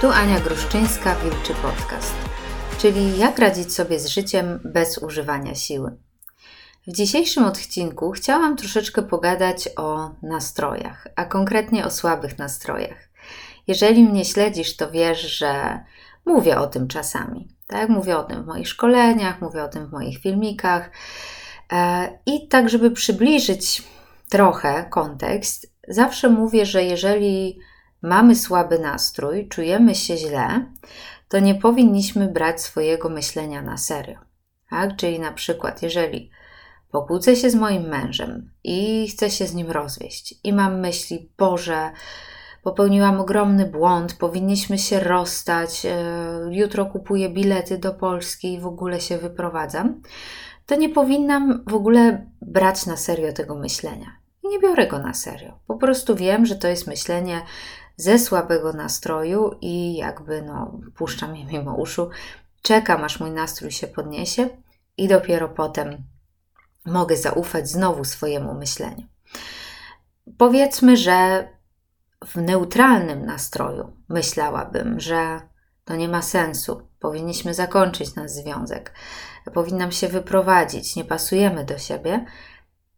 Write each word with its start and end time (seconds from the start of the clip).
Tu 0.00 0.10
Ania 0.10 0.40
Gruszczyńska, 0.40 1.14
Wilczy 1.14 1.54
Podcast, 1.54 2.14
czyli 2.78 3.18
jak 3.18 3.38
radzić 3.38 3.74
sobie 3.74 4.00
z 4.00 4.06
życiem 4.06 4.60
bez 4.64 4.98
używania 4.98 5.54
siły. 5.54 5.96
W 6.86 6.92
dzisiejszym 6.92 7.44
odcinku 7.44 8.10
chciałam 8.10 8.56
troszeczkę 8.56 9.02
pogadać 9.02 9.68
o 9.76 10.10
nastrojach, 10.22 11.06
a 11.16 11.24
konkretnie 11.24 11.84
o 11.84 11.90
słabych 11.90 12.38
nastrojach. 12.38 13.08
Jeżeli 13.66 14.04
mnie 14.04 14.24
śledzisz, 14.24 14.76
to 14.76 14.90
wiesz, 14.90 15.38
że 15.38 15.80
mówię 16.26 16.58
o 16.58 16.66
tym 16.66 16.88
czasami. 16.88 17.48
Tak? 17.66 17.88
Mówię 17.88 18.18
o 18.18 18.24
tym 18.24 18.42
w 18.42 18.46
moich 18.46 18.68
szkoleniach, 18.68 19.40
mówię 19.40 19.64
o 19.64 19.68
tym 19.68 19.86
w 19.86 19.92
moich 19.92 20.18
filmikach. 20.18 20.90
E, 21.72 22.08
I 22.26 22.48
tak, 22.48 22.68
żeby 22.68 22.90
przybliżyć 22.90 23.82
trochę 24.28 24.86
kontekst, 24.90 25.72
zawsze 25.88 26.28
mówię, 26.28 26.66
że 26.66 26.84
jeżeli 26.84 27.60
mamy 28.02 28.36
słaby 28.36 28.78
nastrój, 28.78 29.48
czujemy 29.48 29.94
się 29.94 30.16
źle, 30.16 30.64
to 31.28 31.38
nie 31.38 31.54
powinniśmy 31.54 32.28
brać 32.28 32.60
swojego 32.60 33.08
myślenia 33.08 33.62
na 33.62 33.76
serio. 33.76 34.18
Tak? 34.70 34.96
Czyli 34.96 35.20
na 35.20 35.32
przykład, 35.32 35.82
jeżeli 35.82 36.30
pokłócę 36.90 37.36
się 37.36 37.50
z 37.50 37.54
moim 37.54 37.82
mężem 37.82 38.50
i 38.64 39.08
chcę 39.08 39.30
się 39.30 39.46
z 39.46 39.54
nim 39.54 39.70
rozwieść 39.70 40.34
i 40.44 40.52
mam 40.52 40.80
myśli, 40.80 41.32
Boże, 41.38 41.90
popełniłam 42.62 43.20
ogromny 43.20 43.66
błąd, 43.66 44.14
powinniśmy 44.14 44.78
się 44.78 45.00
rozstać, 45.00 45.86
e, 45.86 45.94
jutro 46.50 46.86
kupuję 46.86 47.28
bilety 47.28 47.78
do 47.78 47.94
Polski 47.94 48.52
i 48.52 48.60
w 48.60 48.66
ogóle 48.66 49.00
się 49.00 49.18
wyprowadzam, 49.18 50.02
to 50.66 50.76
nie 50.76 50.88
powinnam 50.88 51.64
w 51.66 51.74
ogóle 51.74 52.26
brać 52.42 52.86
na 52.86 52.96
serio 52.96 53.32
tego 53.32 53.54
myślenia. 53.54 54.16
Nie 54.44 54.58
biorę 54.58 54.86
go 54.86 54.98
na 54.98 55.14
serio. 55.14 55.58
Po 55.66 55.76
prostu 55.76 56.16
wiem, 56.16 56.46
że 56.46 56.56
to 56.56 56.68
jest 56.68 56.86
myślenie 56.86 57.42
ze 57.98 58.18
słabego 58.18 58.72
nastroju 58.72 59.50
i 59.60 59.96
jakby 59.96 60.42
no, 60.42 60.80
puszczam 60.96 61.36
je 61.36 61.44
mimo 61.44 61.74
uszu, 61.74 62.10
czekam 62.62 63.04
aż 63.04 63.20
mój 63.20 63.30
nastrój 63.30 63.70
się 63.70 63.86
podniesie 63.86 64.48
i 64.96 65.08
dopiero 65.08 65.48
potem 65.48 66.04
mogę 66.86 67.16
zaufać 67.16 67.68
znowu 67.70 68.04
swojemu 68.04 68.54
myśleniu. 68.54 69.06
Powiedzmy, 70.38 70.96
że 70.96 71.48
w 72.26 72.36
neutralnym 72.36 73.26
nastroju 73.26 73.92
myślałabym, 74.08 75.00
że 75.00 75.40
to 75.84 75.96
nie 75.96 76.08
ma 76.08 76.22
sensu, 76.22 76.88
powinniśmy 77.00 77.54
zakończyć 77.54 78.14
nasz 78.14 78.30
związek, 78.30 78.94
powinnam 79.54 79.92
się 79.92 80.08
wyprowadzić, 80.08 80.96
nie 80.96 81.04
pasujemy 81.04 81.64
do 81.64 81.78
siebie, 81.78 82.24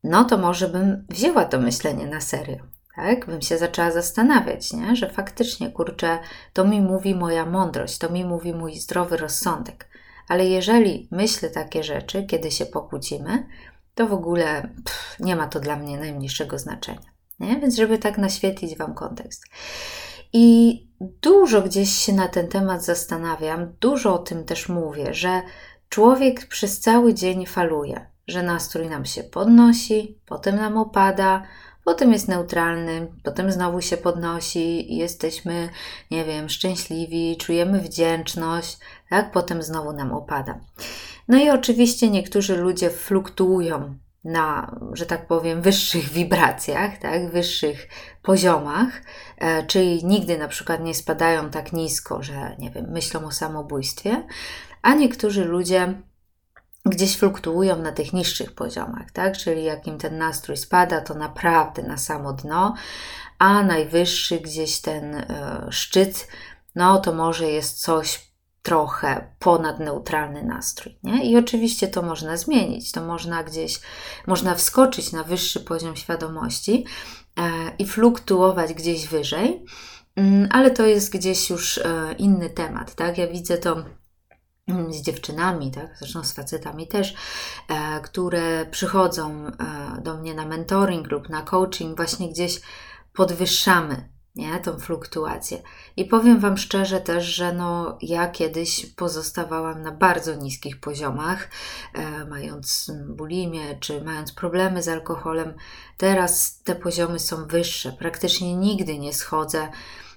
no 0.04 0.24
to 0.24 0.38
może 0.38 0.68
bym 0.68 1.06
wzięła 1.08 1.44
to 1.44 1.60
myślenie 1.60 2.06
na 2.06 2.20
serio 2.20 2.69
tak? 2.96 3.26
Bym 3.26 3.42
się 3.42 3.58
zaczęła 3.58 3.90
zastanawiać, 3.90 4.72
nie? 4.72 4.96
że 4.96 5.10
faktycznie, 5.10 5.72
kurczę, 5.72 6.18
to 6.52 6.64
mi 6.64 6.80
mówi 6.80 7.14
moja 7.14 7.46
mądrość, 7.46 7.98
to 7.98 8.10
mi 8.10 8.24
mówi 8.24 8.54
mój 8.54 8.76
zdrowy 8.76 9.16
rozsądek. 9.16 9.88
Ale 10.28 10.46
jeżeli 10.46 11.08
myślę 11.10 11.50
takie 11.50 11.82
rzeczy, 11.82 12.24
kiedy 12.24 12.50
się 12.50 12.66
pokłócimy, 12.66 13.46
to 13.94 14.06
w 14.06 14.12
ogóle 14.12 14.62
pff, 14.84 15.20
nie 15.20 15.36
ma 15.36 15.46
to 15.46 15.60
dla 15.60 15.76
mnie 15.76 15.98
najmniejszego 15.98 16.58
znaczenia. 16.58 17.10
Nie? 17.40 17.60
Więc, 17.60 17.76
żeby 17.76 17.98
tak 17.98 18.18
naświetlić 18.18 18.76
Wam 18.76 18.94
kontekst. 18.94 19.44
I 20.32 20.78
dużo 21.00 21.62
gdzieś 21.62 21.90
się 21.90 22.12
na 22.12 22.28
ten 22.28 22.48
temat 22.48 22.84
zastanawiam, 22.84 23.72
dużo 23.80 24.14
o 24.14 24.18
tym 24.18 24.44
też 24.44 24.68
mówię, 24.68 25.14
że 25.14 25.42
człowiek 25.88 26.46
przez 26.46 26.80
cały 26.80 27.14
dzień 27.14 27.46
faluje, 27.46 28.06
że 28.28 28.42
nastrój 28.42 28.88
nam 28.88 29.04
się 29.04 29.22
podnosi, 29.22 30.18
potem 30.26 30.56
nam 30.56 30.76
opada, 30.76 31.42
potem 31.84 32.12
jest 32.12 32.28
neutralny, 32.28 33.08
potem 33.22 33.52
znowu 33.52 33.80
się 33.80 33.96
podnosi 33.96 34.96
jesteśmy, 34.96 35.68
nie 36.10 36.24
wiem, 36.24 36.48
szczęśliwi, 36.48 37.36
czujemy 37.36 37.80
wdzięczność, 37.80 38.78
tak? 39.10 39.30
Potem 39.30 39.62
znowu 39.62 39.92
nam 39.92 40.12
opada. 40.12 40.60
No 41.28 41.38
i 41.38 41.50
oczywiście 41.50 42.10
niektórzy 42.10 42.56
ludzie 42.56 42.90
fluktuują 42.90 43.94
na, 44.24 44.76
że 44.92 45.06
tak 45.06 45.26
powiem, 45.26 45.62
wyższych 45.62 46.08
wibracjach, 46.18 46.98
tak, 46.98 47.30
wyższych 47.30 47.88
poziomach, 48.22 49.02
e, 49.38 49.66
czyli 49.66 50.04
nigdy 50.04 50.38
na 50.38 50.48
przykład 50.48 50.84
nie 50.84 50.94
spadają 50.94 51.50
tak 51.50 51.72
nisko, 51.72 52.22
że 52.22 52.56
nie 52.58 52.70
wiem, 52.70 52.86
myślą 52.90 53.24
o 53.26 53.32
samobójstwie, 53.32 54.26
a 54.82 54.94
niektórzy 54.94 55.44
ludzie 55.44 55.94
gdzieś 56.90 57.16
fluktuują 57.16 57.76
na 57.76 57.92
tych 57.92 58.12
niższych 58.12 58.52
poziomach, 58.52 59.10
tak? 59.12 59.38
Czyli 59.38 59.64
jak 59.64 59.86
im 59.86 59.98
ten 59.98 60.18
nastrój 60.18 60.56
spada, 60.56 61.00
to 61.00 61.14
naprawdę 61.14 61.82
na 61.82 61.96
samo 61.96 62.32
dno, 62.32 62.74
a 63.38 63.62
najwyższy 63.62 64.40
gdzieś 64.40 64.80
ten 64.80 65.14
y, 65.14 65.24
szczyt, 65.70 66.28
no 66.74 66.98
to 66.98 67.12
może 67.12 67.46
jest 67.46 67.82
coś 67.82 68.30
trochę 68.62 69.34
ponad 69.38 69.80
neutralny 69.80 70.42
nastrój, 70.42 70.98
nie? 71.02 71.30
I 71.30 71.36
oczywiście 71.36 71.88
to 71.88 72.02
można 72.02 72.36
zmienić, 72.36 72.92
to 72.92 73.04
można 73.04 73.44
gdzieś, 73.44 73.80
można 74.26 74.54
wskoczyć 74.54 75.12
na 75.12 75.24
wyższy 75.24 75.60
poziom 75.60 75.96
świadomości 75.96 76.84
y, 77.38 77.42
i 77.78 77.86
fluktuować 77.86 78.74
gdzieś 78.74 79.06
wyżej, 79.06 79.64
y, 80.18 80.48
ale 80.50 80.70
to 80.70 80.86
jest 80.86 81.12
gdzieś 81.12 81.50
już 81.50 81.78
e, 81.78 82.14
inny 82.18 82.50
temat, 82.50 82.94
tak? 82.94 83.18
Ja 83.18 83.26
widzę 83.26 83.58
to 83.58 83.84
z 84.90 85.02
dziewczynami, 85.02 85.70
tak, 85.70 85.96
zresztą 85.98 86.24
z 86.24 86.32
facetami 86.32 86.88
też, 86.88 87.14
e, 87.68 88.00
które 88.00 88.66
przychodzą 88.66 89.46
e, 89.46 89.52
do 90.02 90.16
mnie 90.16 90.34
na 90.34 90.46
mentoring 90.46 91.10
lub 91.10 91.28
na 91.28 91.42
coaching, 91.42 91.96
właśnie 91.96 92.28
gdzieś 92.28 92.60
podwyższamy 93.12 94.10
nie, 94.34 94.58
tą 94.58 94.78
fluktuację. 94.78 95.62
I 95.96 96.04
powiem 96.04 96.40
Wam 96.40 96.56
szczerze 96.56 97.00
też, 97.00 97.24
że 97.24 97.52
no, 97.52 97.98
ja 98.02 98.28
kiedyś 98.28 98.86
pozostawałam 98.86 99.82
na 99.82 99.92
bardzo 99.92 100.34
niskich 100.34 100.80
poziomach, 100.80 101.48
e, 101.94 102.24
mając 102.24 102.90
bulimię 103.08 103.78
czy 103.80 104.04
mając 104.04 104.32
problemy 104.32 104.82
z 104.82 104.88
alkoholem. 104.88 105.54
Teraz 105.96 106.62
te 106.62 106.74
poziomy 106.74 107.18
są 107.18 107.46
wyższe. 107.46 107.92
Praktycznie 107.92 108.56
nigdy 108.56 108.98
nie 108.98 109.12
schodzę 109.12 109.68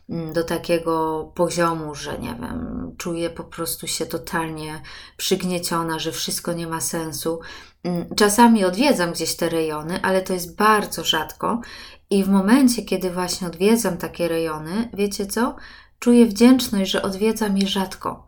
do 0.09 0.43
takiego 0.43 1.23
poziomu, 1.35 1.95
że 1.95 2.19
nie 2.19 2.35
wiem, 2.41 2.91
czuję 2.97 3.29
po 3.29 3.43
prostu 3.43 3.87
się 3.87 4.05
totalnie 4.05 4.81
przygnieciona, 5.17 5.99
że 5.99 6.11
wszystko 6.11 6.53
nie 6.53 6.67
ma 6.67 6.81
sensu. 6.81 7.39
Mm, 7.83 8.15
czasami 8.15 8.65
odwiedzam 8.65 9.11
gdzieś 9.11 9.35
te 9.35 9.49
rejony, 9.49 9.99
ale 10.01 10.21
to 10.21 10.33
jest 10.33 10.55
bardzo 10.55 11.03
rzadko. 11.03 11.61
I 12.09 12.23
w 12.23 12.29
momencie, 12.29 12.83
kiedy 12.83 13.11
właśnie 13.11 13.47
odwiedzam 13.47 13.97
takie 13.97 14.27
rejony, 14.27 14.89
wiecie 14.93 15.25
co? 15.25 15.55
Czuję 15.99 16.25
wdzięczność, 16.25 16.91
że 16.91 17.01
odwiedzam 17.01 17.57
je 17.57 17.67
rzadko. 17.67 18.25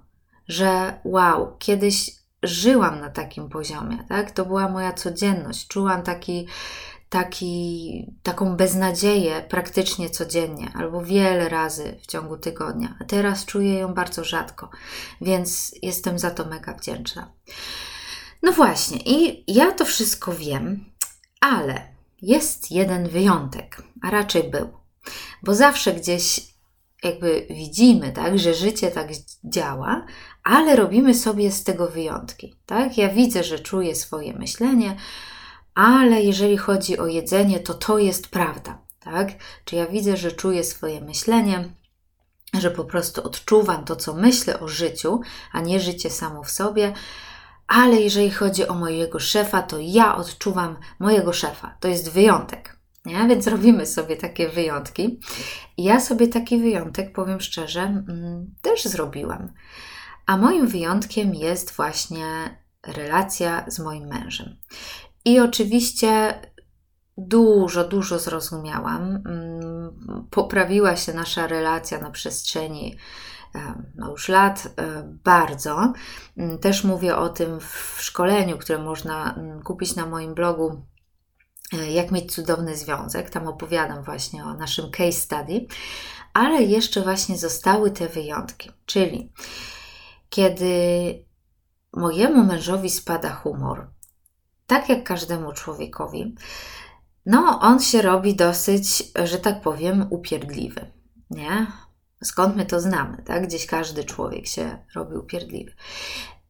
Że 0.48 1.00
wow, 1.04 1.58
kiedyś 1.60 2.12
żyłam 2.44 3.02
na 3.02 3.10
takim 3.10 3.50
poziomie, 3.50 4.06
tak? 4.10 4.32
To 4.32 4.46
była 4.46 4.70
moja 4.70 4.94
codzienność. 4.94 5.68
Czułam 5.68 6.04
taki 6.04 6.48
taki, 7.16 8.12
taką 8.24 8.56
beznadzieję 8.56 9.46
praktycznie 9.50 10.10
codziennie 10.10 10.72
albo 10.76 11.02
wiele 11.02 11.50
razy 11.50 11.98
w 12.02 12.08
ciągu 12.08 12.38
tygodnia, 12.38 12.98
a 13.02 13.04
teraz 13.04 13.46
czuję 13.46 13.74
ją 13.74 13.94
bardzo 13.94 14.24
rzadko, 14.24 14.70
więc 15.22 15.76
jestem 15.82 16.20
za 16.20 16.32
to 16.32 16.46
mega 16.46 16.74
wdzięczna. 16.74 17.32
No 18.44 18.52
właśnie, 18.52 18.98
i 18.98 19.44
ja 19.48 19.72
to 19.72 19.86
wszystko 19.86 20.34
wiem, 20.34 20.86
ale 21.42 21.82
jest 22.22 22.72
jeden 22.72 23.10
wyjątek, 23.10 23.82
a 24.02 24.12
raczej 24.12 24.44
był, 24.44 24.70
bo 25.44 25.56
zawsze 25.56 25.94
gdzieś 25.94 26.40
jakby 27.04 27.48
widzimy, 27.50 28.12
tak, 28.12 28.40
że 28.40 28.54
życie 28.54 28.92
tak 28.92 29.08
działa, 29.44 30.06
ale 30.44 30.76
robimy 30.76 31.14
sobie 31.14 31.52
z 31.52 31.64
tego 31.64 31.88
wyjątki, 31.88 32.56
tak? 32.66 32.98
Ja 32.98 33.10
widzę, 33.10 33.44
że 33.44 33.60
czuję 33.60 33.96
swoje 33.96 34.34
myślenie, 34.34 34.96
ale 35.76 36.22
jeżeli 36.22 36.58
chodzi 36.58 36.98
o 36.98 37.08
jedzenie, 37.08 37.60
to 37.60 37.74
to 37.74 37.98
jest 37.98 38.28
prawda, 38.28 38.82
tak? 39.00 39.28
Czy 39.66 39.76
ja 39.76 39.88
widzę, 39.88 40.18
że 40.18 40.32
czuję 40.32 40.64
swoje 40.64 41.02
myślenie, 41.02 41.70
że 42.54 42.72
po 42.72 42.86
prostu 42.86 43.24
odczuwam 43.24 43.86
to, 43.86 43.96
co 43.96 44.14
myślę 44.14 44.60
o 44.60 44.68
życiu, 44.68 45.22
a 45.52 45.62
nie 45.62 45.80
życie 45.80 46.10
samo 46.10 46.44
w 46.44 46.52
sobie. 46.52 46.94
Ale 47.68 47.96
jeżeli 47.96 48.32
chodzi 48.32 48.68
o 48.68 48.74
mojego 48.74 49.20
szefa, 49.20 49.62
to 49.62 49.78
ja 49.80 50.16
odczuwam 50.16 50.78
mojego 51.00 51.34
szefa. 51.34 51.78
To 51.80 51.88
jest 51.88 52.12
wyjątek. 52.12 52.80
Nie? 53.06 53.28
Więc 53.28 53.48
robimy 53.48 53.86
sobie 53.86 54.16
takie 54.18 54.50
wyjątki. 54.50 55.20
Ja 55.78 56.00
sobie 56.00 56.28
taki 56.28 56.58
wyjątek, 56.58 57.14
powiem 57.14 57.42
szczerze, 57.42 57.82
mm, 57.82 58.56
też 58.62 58.84
zrobiłam. 58.84 59.54
A 60.26 60.38
moim 60.38 60.68
wyjątkiem 60.68 61.36
jest 61.36 61.72
właśnie 61.72 62.60
relacja 62.88 63.66
z 63.68 63.80
moim 63.80 64.08
mężem. 64.08 64.58
I 65.26 65.40
oczywiście 65.40 66.42
dużo, 67.18 67.88
dużo 67.88 68.20
zrozumiałam. 68.20 69.04
Mm, 69.04 70.28
poprawiła 70.32 70.96
się 70.96 71.14
nasza 71.14 71.48
relacja 71.48 72.00
na 72.00 72.12
przestrzeni 72.12 72.98
no 73.96 74.12
już 74.12 74.30
lat 74.30 74.68
e, 74.78 75.04
bardzo. 75.24 75.94
Mm, 76.38 76.60
też 76.60 76.84
mówię 76.84 77.18
o 77.18 77.30
tym 77.30 77.60
w 77.60 77.98
szkoleniu, 78.00 78.58
które 78.58 78.80
można 78.80 79.34
mm, 79.34 79.64
kupić 79.64 79.96
na 79.96 80.06
moim 80.06 80.34
blogu. 80.34 80.86
E, 81.74 81.92
jak 81.92 82.12
mieć 82.12 82.36
cudowny 82.36 82.78
związek. 82.78 83.30
Tam 83.30 83.48
opowiadam 83.48 84.04
właśnie 84.04 84.46
o 84.46 84.54
naszym 84.54 84.92
case 84.92 85.12
study. 85.12 85.68
ale 86.34 86.64
jeszcze 86.64 87.02
właśnie 87.02 87.38
zostały 87.38 87.92
te 87.92 88.08
wyjątki, 88.08 88.72
czyli 88.86 89.34
kiedy 90.30 90.70
mojemu 91.94 92.44
mężowi 92.44 92.90
spada 92.90 93.30
humor, 93.30 93.88
tak 94.68 94.90
jak 94.90 95.04
każdemu 95.04 95.54
człowiekowi, 95.54 96.36
no 97.26 97.60
on 97.62 97.80
się 97.80 98.02
robi 98.02 98.36
dosyć, 98.36 99.04
że 99.24 99.40
tak 99.40 99.62
powiem, 99.62 100.08
upierdliwy, 100.10 100.92
nie? 101.30 101.68
Skąd 102.24 102.56
my 102.56 102.66
to 102.66 102.80
znamy, 102.82 103.24
tak? 103.24 103.48
Gdzieś 103.48 103.66
każdy 103.66 104.04
człowiek 104.04 104.48
się 104.48 104.86
robi 104.96 105.16
upierdliwy. 105.16 105.74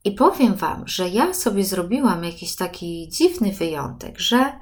I 0.04 0.12
powiem 0.12 0.56
Wam, 0.56 0.88
że 0.88 1.10
ja 1.10 1.34
sobie 1.34 1.64
zrobiłam 1.64 2.24
jakiś 2.24 2.56
taki 2.56 3.10
dziwny 3.10 3.52
wyjątek, 3.52 4.20
że 4.20 4.60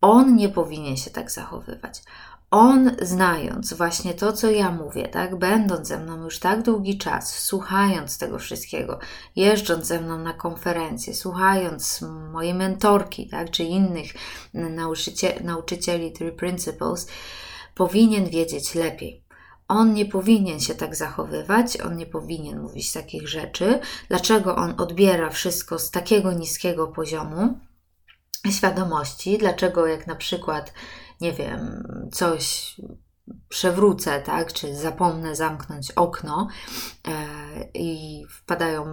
on 0.00 0.36
nie 0.36 0.48
powinien 0.48 0.96
się 0.96 1.10
tak 1.10 1.30
zachowywać. 1.30 2.02
On, 2.50 2.96
znając 3.02 3.72
właśnie 3.72 4.14
to, 4.14 4.32
co 4.32 4.50
ja 4.50 4.70
mówię, 4.70 5.08
tak, 5.08 5.38
będąc 5.38 5.88
ze 5.88 5.98
mną 5.98 6.24
już 6.24 6.38
tak 6.38 6.62
długi 6.62 6.98
czas, 6.98 7.38
słuchając 7.38 8.18
tego 8.18 8.38
wszystkiego, 8.38 8.98
jeżdżąc 9.36 9.86
ze 9.86 10.00
mną 10.00 10.18
na 10.18 10.32
konferencje, 10.32 11.14
słuchając 11.14 12.04
mojej 12.32 12.54
mentorki, 12.54 13.28
tak, 13.28 13.50
czy 13.50 13.64
innych 13.64 14.12
nauczycie, 14.54 15.40
nauczycieli 15.44 16.12
Three 16.12 16.32
Principles, 16.32 17.06
powinien 17.74 18.28
wiedzieć 18.28 18.74
lepiej. 18.74 19.24
On 19.68 19.94
nie 19.94 20.06
powinien 20.06 20.60
się 20.60 20.74
tak 20.74 20.96
zachowywać, 20.96 21.80
on 21.80 21.96
nie 21.96 22.06
powinien 22.06 22.60
mówić 22.60 22.92
takich 22.92 23.28
rzeczy. 23.28 23.80
Dlaczego 24.08 24.56
on 24.56 24.74
odbiera 24.80 25.30
wszystko 25.30 25.78
z 25.78 25.90
takiego 25.90 26.32
niskiego 26.32 26.86
poziomu 26.86 27.58
świadomości? 28.50 29.38
Dlaczego, 29.38 29.86
jak 29.86 30.06
na 30.06 30.14
przykład, 30.14 30.72
nie 31.24 31.32
wiem, 31.32 31.88
coś 32.12 32.76
przewrócę, 33.48 34.20
tak, 34.20 34.52
czy 34.52 34.74
zapomnę 34.74 35.36
zamknąć 35.36 35.90
okno 35.92 36.48
e, 37.08 37.10
i 37.74 38.24
wpadają, 38.30 38.84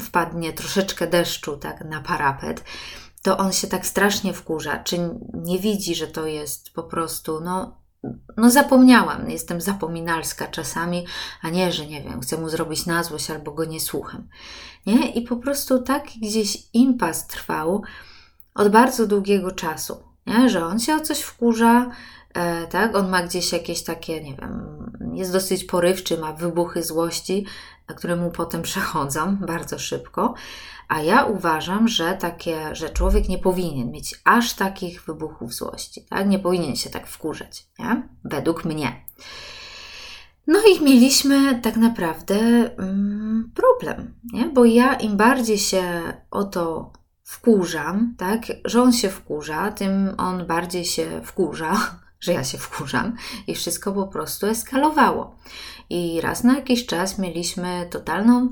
wpadnie 0.00 0.52
troszeczkę 0.52 1.06
deszczu, 1.06 1.56
tak, 1.56 1.84
na 1.84 2.00
parapet, 2.00 2.64
to 3.22 3.38
on 3.38 3.52
się 3.52 3.66
tak 3.66 3.86
strasznie 3.86 4.32
wkurza, 4.32 4.78
czy 4.78 4.98
nie 5.34 5.58
widzi, 5.58 5.94
że 5.94 6.06
to 6.06 6.26
jest 6.26 6.72
po 6.74 6.82
prostu, 6.82 7.40
no, 7.40 7.82
no 8.36 8.50
zapomniałam, 8.50 9.30
jestem 9.30 9.60
zapominalska 9.60 10.46
czasami, 10.46 11.06
a 11.42 11.50
nie, 11.50 11.72
że 11.72 11.86
nie 11.86 12.02
wiem, 12.02 12.20
chcę 12.20 12.36
mu 12.36 12.48
zrobić 12.48 12.86
na 12.86 13.02
złość 13.02 13.30
albo 13.30 13.52
go 13.52 13.64
nie 13.64 13.80
słucham. 13.80 14.28
Nie? 14.86 15.10
I 15.10 15.22
po 15.22 15.36
prostu 15.36 15.82
tak 15.82 16.04
gdzieś 16.22 16.58
impas 16.72 17.26
trwał 17.26 17.82
od 18.54 18.68
bardzo 18.68 19.06
długiego 19.06 19.50
czasu, 19.50 20.11
nie? 20.26 20.48
że 20.48 20.66
on 20.66 20.78
się 20.78 20.94
o 20.94 21.00
coś 21.00 21.20
wkurza, 21.20 21.90
e, 22.34 22.66
tak? 22.66 22.96
On 22.96 23.10
ma 23.10 23.22
gdzieś 23.22 23.52
jakieś 23.52 23.82
takie, 23.82 24.24
nie 24.24 24.34
wiem, 24.36 24.82
jest 25.14 25.32
dosyć 25.32 25.64
porywczy, 25.64 26.18
ma 26.18 26.32
wybuchy 26.32 26.82
złości, 26.82 27.46
które 27.86 28.16
mu 28.16 28.30
potem 28.30 28.62
przechodzą 28.62 29.36
bardzo 29.52 29.78
szybko. 29.78 30.34
A 30.88 31.02
ja 31.02 31.24
uważam, 31.24 31.88
że 31.88 32.16
takie, 32.16 32.74
że 32.74 32.90
człowiek 32.90 33.28
nie 33.28 33.38
powinien 33.38 33.90
mieć 33.90 34.20
aż 34.24 34.54
takich 34.54 35.02
wybuchów 35.02 35.54
złości, 35.54 36.04
tak? 36.10 36.28
Nie 36.28 36.38
powinien 36.38 36.76
się 36.76 36.90
tak 36.90 37.06
wkurzać, 37.06 37.66
nie? 37.78 38.08
Według 38.24 38.64
mnie. 38.64 39.04
No 40.46 40.58
i 40.74 40.84
mieliśmy 40.84 41.60
tak 41.60 41.76
naprawdę 41.76 42.36
mm, 42.78 43.52
problem, 43.54 44.14
nie? 44.32 44.44
Bo 44.44 44.64
ja 44.64 44.94
im 44.94 45.16
bardziej 45.16 45.58
się 45.58 46.00
o 46.30 46.44
to 46.44 46.92
wkurzam, 47.32 48.14
tak? 48.18 48.40
Że 48.64 48.82
on 48.82 48.92
się 48.92 49.08
wkurza, 49.08 49.70
tym 49.70 50.14
on 50.18 50.46
bardziej 50.46 50.84
się 50.84 51.20
wkurza, 51.24 51.72
że 52.24 52.32
ja 52.32 52.44
się 52.44 52.58
wkurzam 52.58 53.16
i 53.46 53.54
wszystko 53.54 53.92
po 53.92 54.06
prostu 54.06 54.46
eskalowało. 54.46 55.36
I 55.90 56.20
raz 56.20 56.44
na 56.44 56.54
jakiś 56.54 56.86
czas 56.86 57.18
mieliśmy 57.18 57.88
totalną 57.90 58.50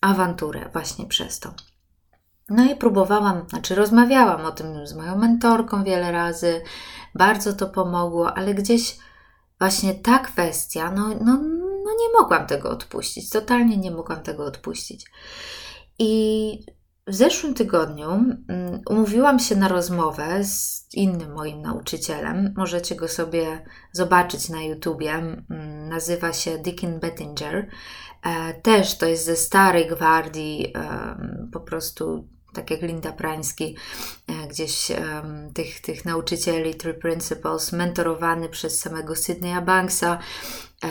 awanturę 0.00 0.70
właśnie 0.72 1.06
przez 1.06 1.40
to. 1.40 1.54
No 2.48 2.64
i 2.64 2.76
próbowałam, 2.76 3.48
znaczy 3.48 3.74
rozmawiałam 3.74 4.44
o 4.44 4.52
tym 4.52 4.86
z 4.86 4.94
moją 4.94 5.18
mentorką 5.18 5.84
wiele 5.84 6.12
razy, 6.12 6.62
bardzo 7.14 7.52
to 7.52 7.66
pomogło, 7.66 8.36
ale 8.36 8.54
gdzieś 8.54 8.98
właśnie 9.58 9.94
ta 9.94 10.18
kwestia, 10.18 10.90
no, 10.90 11.08
no, 11.08 11.38
no 11.84 11.90
nie 12.00 12.20
mogłam 12.20 12.46
tego 12.46 12.70
odpuścić, 12.70 13.30
totalnie 13.30 13.76
nie 13.76 13.90
mogłam 13.90 14.22
tego 14.22 14.44
odpuścić. 14.44 15.06
I 15.98 16.79
w 17.06 17.14
zeszłym 17.14 17.54
tygodniu 17.54 18.08
mm, 18.08 18.80
umówiłam 18.88 19.38
się 19.38 19.56
na 19.56 19.68
rozmowę 19.68 20.44
z 20.44 20.88
innym 20.94 21.32
moim 21.32 21.62
nauczycielem. 21.62 22.54
Możecie 22.56 22.94
go 22.94 23.08
sobie 23.08 23.64
zobaczyć 23.92 24.48
na 24.48 24.62
YouTubie. 24.62 25.12
Mm, 25.12 25.88
nazywa 25.88 26.32
się 26.32 26.58
Dickin 26.58 27.00
Bettinger. 27.00 27.68
E, 28.22 28.54
też 28.54 28.98
to 28.98 29.06
jest 29.06 29.24
ze 29.24 29.36
starej 29.36 29.88
gwardii, 29.88 30.72
po 31.52 31.60
prostu 31.60 32.28
tak 32.52 32.70
jak 32.70 32.82
Linda 32.82 33.12
Prański, 33.12 33.76
e, 34.28 34.48
gdzieś 34.48 34.92
tych, 35.54 35.80
tych 35.80 36.04
nauczycieli, 36.04 36.74
Three 36.74 36.94
Principles, 36.94 37.72
mentorowany 37.72 38.48
przez 38.48 38.80
samego 38.80 39.16
Sydneya 39.16 39.62
Banksa, 39.62 40.18
e, 40.84 40.88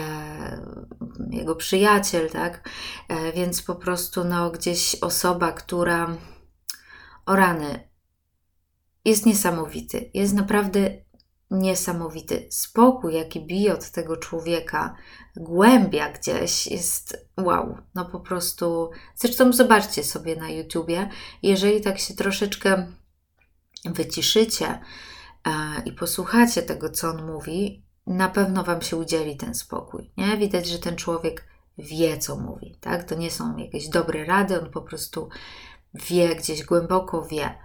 jego 1.29 1.55
przyjaciel, 1.55 2.29
tak? 2.29 2.69
Więc 3.35 3.61
po 3.61 3.75
prostu 3.75 4.23
no, 4.23 4.51
gdzieś 4.51 4.95
osoba, 4.95 5.51
która 5.51 6.17
o 7.25 7.35
rany 7.35 7.89
jest 9.05 9.25
niesamowity, 9.25 10.11
jest 10.13 10.33
naprawdę 10.33 10.89
niesamowity. 11.51 12.47
Spokój, 12.51 13.13
jaki 13.13 13.45
bije 13.45 13.73
od 13.73 13.91
tego 13.91 14.17
człowieka, 14.17 14.95
głębia 15.35 16.11
gdzieś 16.11 16.67
jest 16.67 17.27
wow. 17.37 17.77
No 17.95 18.05
po 18.05 18.19
prostu. 18.19 18.89
Zresztą 19.15 19.53
zobaczcie 19.53 20.03
sobie 20.03 20.35
na 20.35 20.49
YouTubie, 20.49 21.09
jeżeli 21.43 21.81
tak 21.81 21.99
się 21.99 22.13
troszeczkę 22.13 22.87
wyciszycie 23.85 24.67
e, 24.67 24.81
i 25.85 25.91
posłuchacie 25.91 26.61
tego, 26.61 26.89
co 26.89 27.09
on 27.09 27.25
mówi, 27.25 27.85
na 28.09 28.29
pewno 28.29 28.63
Wam 28.63 28.81
się 28.81 28.97
udzieli 28.97 29.37
ten 29.37 29.55
spokój. 29.55 30.11
Nie? 30.17 30.37
Widać, 30.37 30.67
że 30.67 30.79
ten 30.79 30.95
człowiek 30.95 31.47
wie, 31.77 32.17
co 32.17 32.37
mówi. 32.37 32.75
Tak? 32.81 33.03
To 33.03 33.15
nie 33.15 33.31
są 33.31 33.57
jakieś 33.57 33.87
dobre 33.87 34.25
rady, 34.25 34.61
on 34.61 34.69
po 34.69 34.81
prostu 34.81 35.29
wie, 35.93 36.35
gdzieś 36.35 36.63
głęboko 36.63 37.21
wie. 37.21 37.55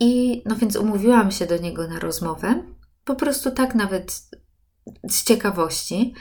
I 0.00 0.42
no 0.46 0.56
więc 0.56 0.76
umówiłam 0.76 1.30
się 1.30 1.46
do 1.46 1.56
niego 1.56 1.88
na 1.88 1.98
rozmowę, 1.98 2.62
po 3.04 3.14
prostu 3.14 3.50
tak 3.50 3.74
nawet 3.74 4.30
z 5.08 5.24
ciekawości. 5.24 6.14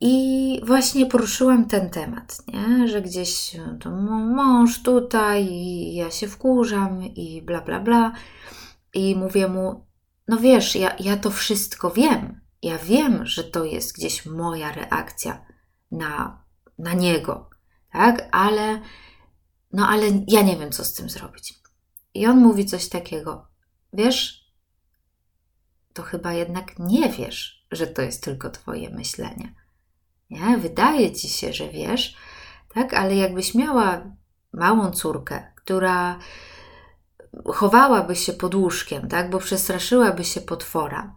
I 0.00 0.60
właśnie 0.64 1.06
poruszyłam 1.06 1.64
ten 1.66 1.90
temat, 1.90 2.38
nie? 2.48 2.88
że 2.88 3.02
gdzieś 3.02 3.56
to 3.80 3.90
mąż 3.90 4.82
tutaj, 4.82 5.44
i 5.44 5.94
ja 5.94 6.10
się 6.10 6.28
wkurzam 6.28 7.04
i 7.04 7.42
bla, 7.42 7.60
bla, 7.60 7.80
bla. 7.80 8.12
I 8.94 9.16
mówię 9.16 9.48
mu, 9.48 9.87
no 10.28 10.36
wiesz, 10.36 10.74
ja, 10.74 10.96
ja 11.00 11.16
to 11.16 11.30
wszystko 11.30 11.90
wiem. 11.90 12.40
Ja 12.62 12.78
wiem, 12.78 13.26
że 13.26 13.44
to 13.44 13.64
jest 13.64 13.96
gdzieś 13.96 14.26
moja 14.26 14.72
reakcja 14.72 15.46
na, 15.90 16.44
na 16.78 16.92
niego, 16.92 17.50
tak? 17.92 18.28
Ale, 18.32 18.80
no 19.72 19.88
ale 19.88 20.06
ja 20.28 20.42
nie 20.42 20.56
wiem, 20.56 20.72
co 20.72 20.84
z 20.84 20.94
tym 20.94 21.10
zrobić. 21.10 21.54
I 22.14 22.26
on 22.26 22.38
mówi 22.38 22.66
coś 22.66 22.88
takiego: 22.88 23.48
Wiesz, 23.92 24.48
to 25.92 26.02
chyba 26.02 26.32
jednak 26.32 26.78
nie 26.78 27.08
wiesz, 27.10 27.66
że 27.70 27.86
to 27.86 28.02
jest 28.02 28.24
tylko 28.24 28.50
Twoje 28.50 28.90
myślenie. 28.90 29.54
Nie? 30.30 30.58
Wydaje 30.58 31.12
ci 31.12 31.28
się, 31.28 31.52
że 31.52 31.68
wiesz, 31.68 32.16
tak, 32.74 32.94
ale 32.94 33.14
jakbyś 33.14 33.54
miała 33.54 34.16
małą 34.52 34.90
córkę, 34.90 35.52
która 35.56 36.18
chowałaby 37.52 38.16
się 38.16 38.32
pod 38.32 38.54
łóżkiem, 38.54 39.08
tak, 39.08 39.30
bo 39.30 39.38
przestraszyłaby 39.38 40.24
się 40.24 40.40
potwora, 40.40 41.16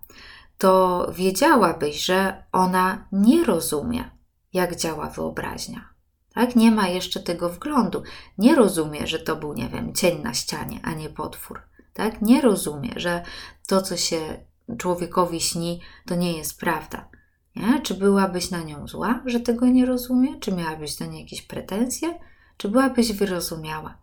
to 0.57 1.07
wiedziałabyś, 1.15 2.05
że 2.05 2.43
ona 2.51 3.07
nie 3.11 3.43
rozumie, 3.43 4.11
jak 4.53 4.75
działa 4.75 5.09
wyobraźnia. 5.09 5.89
Tak? 6.33 6.55
Nie 6.55 6.71
ma 6.71 6.87
jeszcze 6.87 7.19
tego 7.19 7.49
wglądu. 7.49 8.03
Nie 8.37 8.55
rozumie, 8.55 9.07
że 9.07 9.19
to 9.19 9.35
był, 9.35 9.53
nie 9.53 9.69
wiem, 9.69 9.93
cień 9.93 10.21
na 10.21 10.33
ścianie, 10.33 10.79
a 10.83 10.93
nie 10.93 11.09
potwór. 11.09 11.61
Tak? 11.93 12.21
Nie 12.21 12.41
rozumie, 12.41 12.89
że 12.95 13.23
to, 13.67 13.81
co 13.81 13.97
się 13.97 14.45
człowiekowi 14.77 15.41
śni, 15.41 15.81
to 16.05 16.15
nie 16.15 16.37
jest 16.37 16.59
prawda. 16.59 17.09
Nie? 17.55 17.81
Czy 17.81 17.93
byłabyś 17.93 18.51
na 18.51 18.63
nią 18.63 18.87
zła, 18.87 19.21
że 19.25 19.39
tego 19.39 19.65
nie 19.65 19.85
rozumie? 19.85 20.39
Czy 20.39 20.51
miałabyś 20.51 20.95
do 20.95 21.05
niej 21.05 21.21
jakieś 21.21 21.41
pretensje? 21.41 22.19
Czy 22.57 22.69
byłabyś 22.69 23.11
wyrozumiała? 23.11 23.97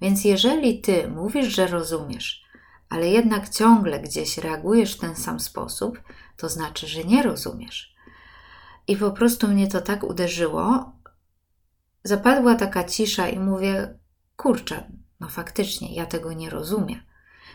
Więc 0.00 0.24
jeżeli 0.24 0.80
ty 0.80 1.08
mówisz, 1.08 1.54
że 1.54 1.66
rozumiesz, 1.66 2.44
ale 2.88 3.08
jednak 3.08 3.48
ciągle 3.48 4.00
gdzieś 4.00 4.38
reagujesz 4.38 4.96
w 4.96 5.00
ten 5.00 5.16
sam 5.16 5.40
sposób, 5.40 6.00
to 6.36 6.48
znaczy, 6.48 6.86
że 6.86 7.04
nie 7.04 7.22
rozumiesz. 7.22 7.94
I 8.88 8.96
po 8.96 9.10
prostu 9.10 9.48
mnie 9.48 9.68
to 9.68 9.80
tak 9.80 10.04
uderzyło, 10.04 10.96
Zapadła 12.06 12.54
taka 12.54 12.84
cisza 12.84 13.28
i 13.28 13.38
mówię: 13.38 13.98
Kurczę, 14.36 14.90
no 15.20 15.28
faktycznie, 15.28 15.94
ja 15.94 16.06
tego 16.06 16.32
nie 16.32 16.50
rozumiem. 16.50 17.00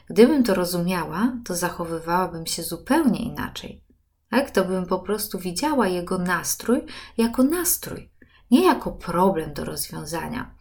Gdybym 0.09 0.43
to 0.43 0.55
rozumiała, 0.55 1.33
to 1.45 1.55
zachowywałabym 1.55 2.45
się 2.45 2.63
zupełnie 2.63 3.19
inaczej. 3.19 3.83
tak? 4.29 4.51
to 4.51 4.65
bym 4.65 4.85
po 4.85 4.99
prostu 4.99 5.39
widziała 5.39 5.87
jego 5.87 6.17
nastrój 6.17 6.81
jako 7.17 7.43
nastrój, 7.43 8.09
nie 8.51 8.65
jako 8.65 8.91
problem 8.91 9.53
do 9.53 9.65
rozwiązania, 9.65 10.55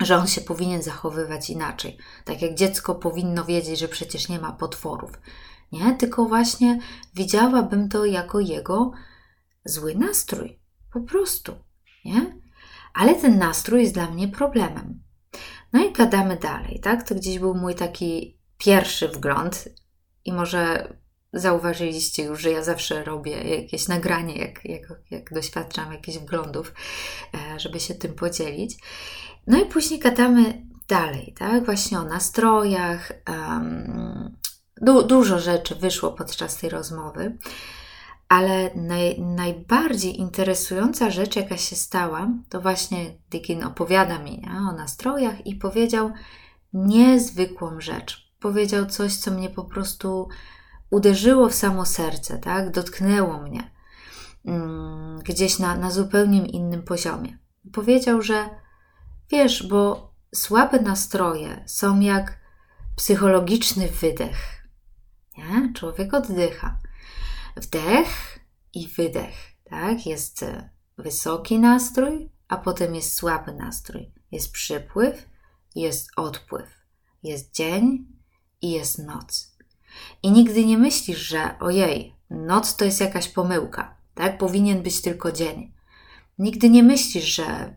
że 0.00 0.16
on 0.16 0.26
się 0.26 0.40
powinien 0.40 0.82
zachowywać 0.82 1.50
inaczej. 1.50 1.98
Tak 2.24 2.42
jak 2.42 2.54
dziecko 2.54 2.94
powinno 2.94 3.44
wiedzieć, 3.44 3.78
że 3.78 3.88
przecież 3.88 4.28
nie 4.28 4.38
ma 4.38 4.52
potworów. 4.52 5.12
Nie, 5.72 5.94
tylko 5.94 6.24
właśnie 6.24 6.78
widziałabym 7.14 7.88
to 7.88 8.04
jako 8.04 8.40
jego 8.40 8.92
zły 9.64 9.94
nastrój. 9.94 10.60
Po 10.92 11.00
prostu. 11.00 11.52
Nie? 12.04 12.40
Ale 12.94 13.14
ten 13.14 13.38
nastrój 13.38 13.80
jest 13.82 13.94
dla 13.94 14.10
mnie 14.10 14.28
problemem. 14.28 15.02
No 15.72 15.84
i 15.84 15.92
gadamy 15.92 16.36
dalej, 16.36 16.80
tak? 16.80 17.08
To 17.08 17.14
gdzieś 17.14 17.38
był 17.38 17.54
mój 17.54 17.74
taki 17.74 18.38
pierwszy 18.58 19.08
wgląd 19.08 19.68
i 20.24 20.32
może 20.32 20.94
zauważyliście 21.34 22.24
już, 22.24 22.40
że 22.40 22.50
ja 22.50 22.62
zawsze 22.62 23.04
robię 23.04 23.32
jakieś 23.32 23.88
nagranie, 23.88 24.38
jak, 24.38 24.64
jak, 24.64 24.82
jak 25.10 25.32
doświadczam 25.32 25.92
jakichś 25.92 26.18
wglądów, 26.18 26.74
e, 27.34 27.60
żeby 27.60 27.80
się 27.80 27.94
tym 27.94 28.14
podzielić. 28.14 28.76
No 29.46 29.62
i 29.62 29.66
później 29.66 30.00
gadamy 30.00 30.66
dalej, 30.88 31.34
tak? 31.38 31.64
Właśnie 31.64 31.98
o 31.98 32.04
nastrojach. 32.04 33.12
Um, 33.28 34.36
du 34.80 35.02
dużo 35.02 35.38
rzeczy 35.38 35.74
wyszło 35.74 36.12
podczas 36.12 36.56
tej 36.56 36.70
rozmowy, 36.70 37.38
ale 38.28 38.70
naj, 38.74 39.20
najbardziej 39.20 40.20
interesująca 40.20 41.10
rzecz, 41.10 41.36
jaka 41.36 41.56
się 41.56 41.76
stała, 41.76 42.28
to 42.48 42.60
właśnie 42.60 43.18
Dickin 43.30 43.64
opowiada 43.64 44.18
mi 44.18 44.30
nie? 44.30 44.50
o 44.70 44.72
nastrojach 44.72 45.46
i 45.46 45.54
powiedział 45.54 46.12
niezwykłą 46.72 47.80
rzecz. 47.80 48.34
Powiedział 48.40 48.86
coś, 48.86 49.16
co 49.16 49.30
mnie 49.30 49.50
po 49.50 49.64
prostu 49.64 50.28
uderzyło 50.94 51.48
w 51.48 51.54
samo 51.54 51.86
serce, 51.86 52.38
tak? 52.38 52.70
dotknęło 52.70 53.38
mnie 53.38 53.70
mm, 54.44 55.18
gdzieś 55.18 55.58
na, 55.58 55.76
na 55.76 55.90
zupełnie 55.90 56.46
innym 56.46 56.82
poziomie. 56.82 57.38
Powiedział, 57.72 58.22
że 58.22 58.48
wiesz, 59.30 59.66
bo 59.66 60.12
słabe 60.34 60.80
nastroje 60.80 61.64
są 61.66 62.00
jak 62.00 62.38
psychologiczny 62.96 63.88
wydech. 63.88 64.66
Nie? 65.38 65.72
Człowiek 65.74 66.14
oddycha. 66.14 66.78
Wdech 67.56 68.38
i 68.74 68.88
wydech. 68.88 69.34
Tak? 69.64 70.06
Jest 70.06 70.44
wysoki 70.98 71.58
nastrój, 71.58 72.30
a 72.48 72.56
potem 72.56 72.94
jest 72.94 73.16
słaby 73.16 73.54
nastrój. 73.54 74.12
Jest 74.32 74.52
przypływ, 74.52 75.28
jest 75.74 76.10
odpływ. 76.16 76.68
Jest 77.22 77.54
dzień 77.54 78.06
i 78.60 78.70
jest 78.70 78.98
noc. 78.98 79.53
I 80.22 80.30
nigdy 80.30 80.64
nie 80.64 80.78
myślisz, 80.78 81.18
że 81.18 81.58
ojej, 81.60 82.14
noc 82.30 82.76
to 82.76 82.84
jest 82.84 83.00
jakaś 83.00 83.28
pomyłka, 83.28 83.96
tak? 84.14 84.38
Powinien 84.38 84.82
być 84.82 85.02
tylko 85.02 85.32
dzień. 85.32 85.72
Nigdy 86.38 86.70
nie 86.70 86.82
myślisz, 86.82 87.24
że 87.24 87.74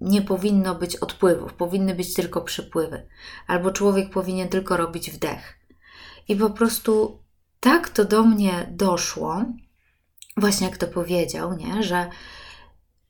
nie 0.00 0.22
powinno 0.22 0.74
być 0.74 0.96
odpływów, 0.96 1.54
powinny 1.54 1.94
być 1.94 2.14
tylko 2.14 2.40
przypływy, 2.40 3.06
albo 3.46 3.70
człowiek 3.70 4.10
powinien 4.10 4.48
tylko 4.48 4.76
robić 4.76 5.10
wdech. 5.10 5.58
I 6.28 6.36
po 6.36 6.50
prostu 6.50 7.18
tak 7.60 7.88
to 7.88 8.04
do 8.04 8.22
mnie 8.24 8.68
doszło, 8.70 9.44
właśnie 10.36 10.66
jak 10.66 10.76
to 10.76 10.86
powiedział, 10.86 11.56
nie? 11.56 11.82
że 11.82 12.10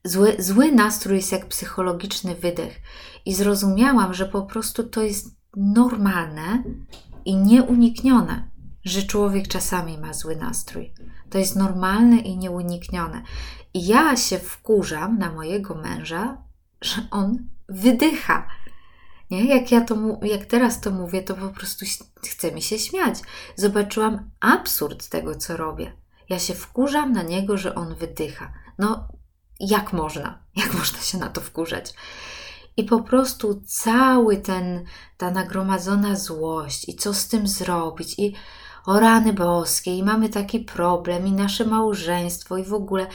zły, 0.04 0.36
zły 0.38 0.72
nastrój 0.72 1.16
jest 1.16 1.32
jak 1.32 1.46
psychologiczny 1.46 2.34
wydech. 2.34 2.80
I 3.24 3.34
zrozumiałam, 3.34 4.14
że 4.14 4.26
po 4.26 4.42
prostu 4.42 4.84
to 4.84 5.02
jest 5.02 5.36
normalne 5.56 6.62
i 7.30 7.36
nieuniknione 7.36 8.50
że 8.84 9.02
człowiek 9.02 9.48
czasami 9.48 9.98
ma 9.98 10.14
zły 10.14 10.36
nastrój. 10.36 10.94
To 11.30 11.38
jest 11.38 11.56
normalne 11.56 12.16
i 12.16 12.38
nieuniknione. 12.38 13.22
I 13.74 13.86
ja 13.86 14.16
się 14.16 14.38
wkurzam 14.38 15.18
na 15.18 15.32
mojego 15.32 15.74
męża, 15.74 16.42
że 16.80 17.06
on 17.10 17.48
wydycha. 17.68 18.48
Nie? 19.30 19.44
Jak, 19.44 19.70
ja 19.70 19.80
to, 19.80 19.96
jak 20.22 20.44
teraz 20.44 20.80
to 20.80 20.90
mówię, 20.90 21.22
to 21.22 21.34
po 21.34 21.48
prostu 21.48 21.84
chce 22.26 22.52
mi 22.52 22.62
się 22.62 22.78
śmiać. 22.78 23.18
Zobaczyłam 23.56 24.30
absurd 24.40 25.08
tego, 25.08 25.34
co 25.34 25.56
robię. 25.56 25.92
Ja 26.28 26.38
się 26.38 26.54
wkurzam 26.54 27.12
na 27.12 27.22
niego, 27.22 27.56
że 27.56 27.74
on 27.74 27.94
wydycha. 27.94 28.52
No, 28.78 29.08
jak 29.60 29.92
można? 29.92 30.42
Jak 30.56 30.74
można 30.74 31.00
się 31.00 31.18
na 31.18 31.28
to 31.28 31.40
wkurzać? 31.40 31.94
I 32.80 32.84
po 32.84 33.02
prostu 33.02 33.62
cały 33.66 34.36
ten, 34.36 34.84
ta 35.16 35.30
nagromadzona 35.30 36.16
złość 36.16 36.88
i 36.88 36.96
co 36.96 37.14
z 37.14 37.28
tym 37.28 37.48
zrobić 37.48 38.18
i 38.18 38.34
o 38.86 39.00
rany 39.00 39.32
boskie 39.32 39.96
i 39.96 40.02
mamy 40.02 40.28
taki 40.28 40.60
problem 40.60 41.26
i 41.26 41.32
nasze 41.32 41.64
małżeństwo 41.64 42.56
i 42.56 42.64
w 42.64 42.74
ogóle 42.74 43.06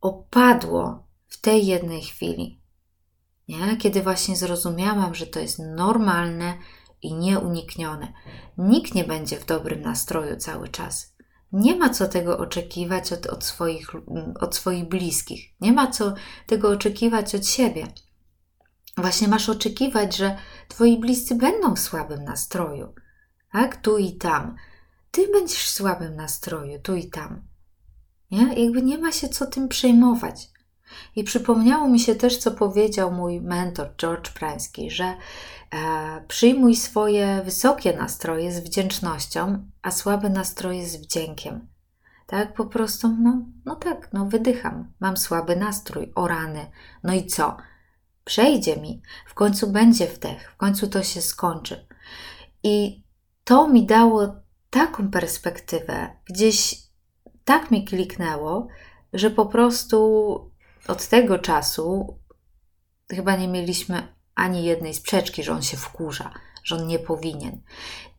opadło 0.00 1.06
w 1.26 1.40
tej 1.40 1.66
jednej 1.66 2.02
chwili. 2.02 2.60
Nie? 3.48 3.76
Kiedy 3.76 4.02
właśnie 4.02 4.36
zrozumiałam, 4.36 5.14
że 5.14 5.26
to 5.26 5.40
jest 5.40 5.58
normalne 5.58 6.54
i 7.02 7.14
nieuniknione. 7.14 8.12
Nikt 8.58 8.94
nie 8.94 9.04
będzie 9.04 9.36
w 9.36 9.46
dobrym 9.46 9.80
nastroju 9.80 10.36
cały 10.36 10.68
czas. 10.68 11.16
Nie 11.52 11.76
ma 11.76 11.90
co 11.90 12.08
tego 12.08 12.38
oczekiwać 12.38 13.12
od, 13.12 13.26
od, 13.26 13.44
swoich, 13.44 13.90
od 14.40 14.56
swoich 14.56 14.88
bliskich. 14.88 15.44
Nie 15.60 15.72
ma 15.72 15.86
co 15.86 16.14
tego 16.46 16.70
oczekiwać 16.70 17.34
od 17.34 17.46
siebie. 17.46 17.86
Właśnie 18.98 19.28
masz 19.28 19.48
oczekiwać, 19.48 20.16
że 20.16 20.36
twoi 20.68 20.98
bliscy 20.98 21.34
będą 21.34 21.74
w 21.74 21.80
słabym 21.80 22.24
nastroju. 22.24 22.94
Tak? 23.52 23.76
Tu 23.76 23.98
i 23.98 24.12
tam 24.12 24.56
ty 25.10 25.28
będziesz 25.32 25.64
w 25.64 25.70
słabym 25.70 26.16
nastroju, 26.16 26.78
tu 26.78 26.94
i 26.94 27.10
tam. 27.10 27.42
Nie? 28.30 28.64
Jakby 28.64 28.82
nie 28.82 28.98
ma 28.98 29.12
się 29.12 29.28
co 29.28 29.46
tym 29.46 29.68
przejmować. 29.68 30.50
I 31.16 31.24
przypomniało 31.24 31.88
mi 31.88 32.00
się 32.00 32.14
też, 32.14 32.36
co 32.36 32.50
powiedział 32.50 33.12
mój 33.12 33.40
mentor 33.40 33.94
George 33.96 34.32
Prański, 34.32 34.90
że 34.90 35.04
e, 35.04 35.16
przyjmuj 36.28 36.76
swoje 36.76 37.42
wysokie 37.44 37.96
nastroje 37.96 38.52
z 38.52 38.60
wdzięcznością, 38.60 39.66
a 39.82 39.90
słabe 39.90 40.30
nastroje 40.30 40.86
z 40.86 40.96
wdziękiem. 40.96 41.68
Tak, 42.26 42.54
po 42.54 42.66
prostu, 42.66 43.16
no, 43.20 43.42
no 43.64 43.76
tak, 43.76 44.12
no 44.12 44.26
wydycham, 44.26 44.92
mam 45.00 45.16
słaby 45.16 45.56
nastrój, 45.56 46.12
o 46.14 46.28
rany, 46.28 46.70
no 47.02 47.14
i 47.14 47.26
co? 47.26 47.56
Przejdzie 48.28 48.76
mi, 48.76 49.02
w 49.26 49.34
końcu 49.34 49.70
będzie 49.70 50.06
wdech, 50.06 50.52
w 50.52 50.56
końcu 50.56 50.88
to 50.88 51.02
się 51.02 51.22
skończy. 51.22 51.86
I 52.62 53.04
to 53.44 53.68
mi 53.68 53.86
dało 53.86 54.34
taką 54.70 55.10
perspektywę, 55.10 56.16
gdzieś 56.24 56.76
tak 57.44 57.70
mi 57.70 57.84
kliknęło, 57.84 58.68
że 59.12 59.30
po 59.30 59.46
prostu 59.46 60.00
od 60.88 61.08
tego 61.08 61.38
czasu 61.38 62.18
chyba 63.10 63.36
nie 63.36 63.48
mieliśmy 63.48 64.14
ani 64.34 64.64
jednej 64.64 64.94
sprzeczki, 64.94 65.42
że 65.42 65.52
on 65.52 65.62
się 65.62 65.76
wkurza, 65.76 66.34
że 66.64 66.76
on 66.76 66.86
nie 66.86 66.98
powinien. 66.98 67.60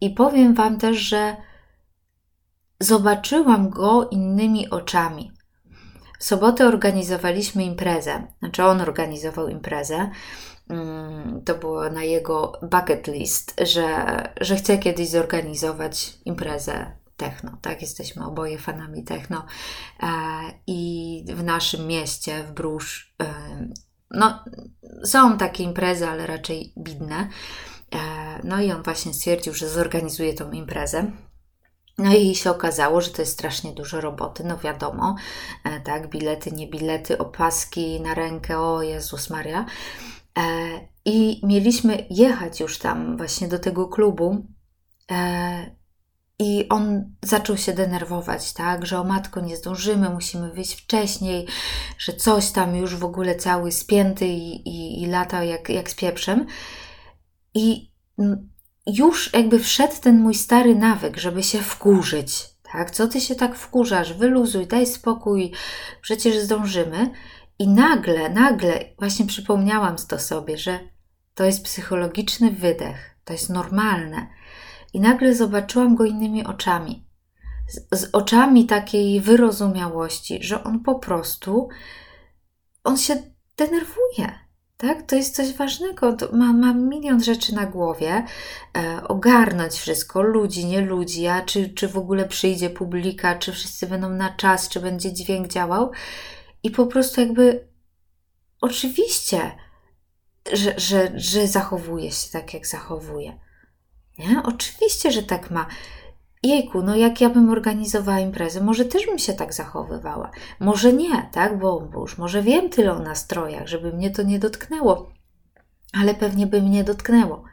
I 0.02 0.10
powiem 0.10 0.54
Wam 0.56 0.78
też, 0.78 0.98
że 0.98 1.36
zobaczyłam 2.80 3.70
go 3.70 4.10
innymi 4.10 4.70
oczami. 4.70 5.32
W 6.20 6.24
sobotę 6.24 6.68
organizowaliśmy 6.68 7.64
imprezę, 7.64 8.28
znaczy 8.40 8.64
on 8.64 8.82
organizował 8.82 9.48
imprezę 9.48 10.10
Mm, 10.70 11.42
to 11.46 11.56
było 11.56 11.90
na 11.90 12.04
jego 12.04 12.60
bucket 12.62 13.08
list, 13.08 13.62
że, 13.62 14.06
że 14.42 14.56
chce 14.56 14.78
kiedyś 14.78 15.10
zorganizować 15.10 16.18
imprezę 16.26 16.92
techno, 17.18 17.58
tak? 17.62 17.82
Jesteśmy 17.82 18.26
oboje 18.26 18.58
fanami 18.58 19.04
techno 19.04 19.46
e, 20.04 20.08
i 20.68 21.24
w 21.28 21.44
naszym 21.44 21.88
mieście, 21.88 22.44
w 22.44 22.52
Brusz, 22.52 23.16
e, 23.22 23.26
no, 24.12 24.44
są 25.04 25.38
takie 25.38 25.64
imprezy, 25.64 26.08
ale 26.08 26.28
raczej 26.28 26.74
bidne. 26.78 27.30
E, 27.96 28.00
no 28.44 28.62
i 28.62 28.72
on 28.72 28.84
właśnie 28.84 29.14
stwierdził, 29.14 29.54
że 29.54 29.70
zorganizuje 29.70 30.34
tą 30.34 30.52
imprezę. 30.52 31.12
No 32.00 32.16
i 32.16 32.36
się 32.36 32.52
okazało, 32.52 33.02
że 33.02 33.10
to 33.10 33.22
jest 33.22 33.34
strasznie 33.34 33.72
dużo 33.72 34.02
roboty, 34.02 34.44
no 34.44 34.58
wiadomo, 34.58 35.16
tak, 35.84 36.10
bilety, 36.10 36.52
nie 36.52 36.68
bilety, 36.68 37.18
opaski 37.18 38.02
na 38.02 38.14
rękę, 38.14 38.60
o 38.60 38.82
Jezus 38.82 39.30
Maria. 39.30 39.66
E, 40.38 40.42
I 41.06 41.42
mieliśmy 41.44 42.06
jechać 42.10 42.60
już 42.60 42.78
tam 42.78 43.18
właśnie 43.18 43.48
do 43.48 43.60
tego 43.60 43.88
klubu. 43.88 44.46
E, 45.12 45.76
I 46.40 46.70
on 46.70 47.16
zaczął 47.24 47.58
się 47.58 47.74
denerwować, 47.74 48.54
tak, 48.54 48.86
że 48.86 49.00
o 49.00 49.04
matko 49.04 49.40
nie 49.40 49.58
zdążymy, 49.58 50.10
musimy 50.10 50.52
wyjść 50.52 50.82
wcześniej, 50.82 51.48
że 51.98 52.14
coś 52.14 52.52
tam 52.52 52.76
już 52.76 52.96
w 52.96 53.04
ogóle 53.04 53.36
cały 53.36 53.72
spięty 53.72 54.28
i, 54.28 54.70
i, 54.70 55.04
i 55.04 55.06
lata 55.06 55.44
jak, 55.44 55.70
jak 55.70 55.90
z 55.90 55.96
pieprzem. 55.96 56.46
I 57.54 57.92
już 58.94 59.34
jakby 59.34 59.60
wszedł 59.60 59.94
ten 60.02 60.20
mój 60.20 60.36
stary 60.36 60.76
nawyk, 60.76 61.18
żeby 61.18 61.44
się 61.44 61.60
wkurzyć. 61.60 62.46
Tak, 62.72 62.92
co 62.92 63.08
ty 63.08 63.22
się 63.22 63.36
tak 63.36 63.56
wkurzasz? 63.56 64.14
Wyluzuj, 64.14 64.68
daj 64.68 64.86
spokój, 64.86 65.52
przecież 66.02 66.38
zdążymy. 66.38 67.12
I 67.60 67.68
nagle, 67.68 68.30
nagle 68.30 68.86
właśnie 69.00 69.26
przypomniałam 69.26 69.96
to 70.08 70.20
sobie, 70.20 70.58
że 70.58 70.80
to 71.36 71.44
jest 71.44 71.64
psychologiczny 71.64 72.52
wydech, 72.52 73.16
to 73.24 73.34
jest 73.34 73.50
normalne. 73.50 74.28
I 74.94 75.00
nagle 75.00 75.36
zobaczyłam 75.36 75.96
go 75.96 76.06
innymi 76.06 76.46
oczami. 76.46 77.10
z, 77.70 78.00
z 78.00 78.10
oczami 78.14 78.66
takiej 78.66 79.22
wyrozumiałości, 79.22 80.40
że 80.44 80.64
on 80.64 80.80
po 80.80 81.00
prostu, 81.00 81.70
on 82.84 82.98
się 82.98 83.24
denerwuje. 83.58 84.49
Tak? 84.82 85.04
To 85.04 85.16
jest 85.16 85.36
coś 85.36 85.54
ważnego. 85.54 86.18
Ma, 86.34 86.54
ma 86.54 86.74
milion 86.74 87.24
rzeczy 87.24 87.56
na 87.56 87.66
głowie. 87.66 88.26
E, 88.78 89.08
ogarnąć 89.08 89.74
wszystko, 89.74 90.22
ludzi, 90.22 90.66
nie 90.66 90.82
ludzi, 90.82 91.28
a 91.28 91.42
czy, 91.42 91.70
czy 91.70 91.88
w 91.88 91.98
ogóle 91.98 92.28
przyjdzie 92.28 92.70
publika, 92.70 93.36
czy 93.36 93.52
wszyscy 93.52 93.88
będą 93.88 94.10
na 94.10 94.30
czas, 94.30 94.70
czy 94.70 94.80
będzie 94.80 95.14
dźwięk 95.14 95.48
działał. 95.48 95.92
I 96.64 96.72
po 96.72 96.86
prostu 96.86 97.22
jakby 97.22 97.68
oczywiście, 98.62 99.52
że, 100.54 100.74
że, 100.78 101.12
że 101.16 101.48
zachowuje 101.48 102.12
się 102.12 102.32
tak, 102.32 102.54
jak 102.54 102.68
zachowuje. 102.68 103.40
Nie? 104.18 104.44
Oczywiście, 104.44 105.12
że 105.12 105.24
tak 105.24 105.52
ma. 105.52 105.68
Jejku, 106.44 106.82
no 106.82 106.96
jak 106.96 107.22
ja 107.22 107.30
bym 107.30 107.50
organizowała 107.50 108.20
imprezę, 108.20 108.62
może 108.62 108.86
też 108.86 109.06
bym 109.06 109.20
się 109.20 109.34
tak 109.34 109.54
zachowywała. 109.54 110.32
Może 110.60 110.94
nie, 110.94 111.30
tak? 111.32 111.60
Bo, 111.60 111.90
już 111.94 112.18
może 112.18 112.44
wiem 112.44 112.70
tyle 112.70 112.94
o 112.94 113.00
nastrojach, 113.00 113.68
żeby 113.68 113.94
mnie 113.94 114.12
to 114.12 114.24
nie 114.24 114.40
dotknęło. 114.40 115.12
Ale 115.94 116.16
pewnie 116.16 116.48
by 116.48 116.62
mnie 116.62 116.84
dotknęło. 116.84 117.44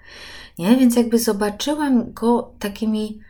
Nie? 0.58 0.76
Więc 0.76 0.96
jakby 0.96 1.18
zobaczyłam 1.18 2.12
go 2.12 2.54
takimi 2.58 3.20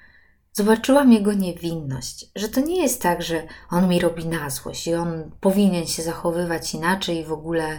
zobaczyłam 0.52 1.12
jego 1.12 1.32
niewinność, 1.32 2.30
że 2.34 2.48
to 2.48 2.60
nie 2.60 2.82
jest 2.82 3.02
tak, 3.02 3.22
że 3.22 3.42
on 3.70 3.88
mi 3.88 4.00
robi 4.00 4.26
na 4.26 4.50
złość 4.50 4.86
i 4.86 4.94
on 4.94 5.30
powinien 5.40 5.86
się 5.86 6.02
zachowywać 6.02 6.74
inaczej 6.74 7.18
i 7.18 7.24
w 7.24 7.32
ogóle, 7.32 7.78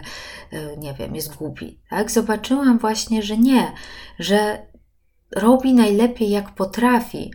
e, 0.50 0.76
nie 0.76 0.94
wiem, 0.94 1.14
jest 1.14 1.34
głupi. 1.34 1.80
Tak? 1.90 2.10
Zobaczyłam 2.10 2.78
właśnie, 2.78 3.22
że 3.22 3.38
nie, 3.38 3.72
że 4.18 4.66
robi 5.36 5.74
najlepiej 5.74 6.30
jak 6.30 6.54
potrafi, 6.54 7.30